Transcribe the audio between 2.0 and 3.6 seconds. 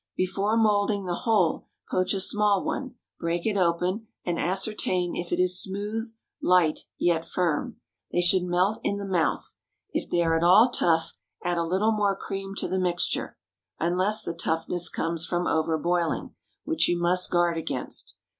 a small one, break it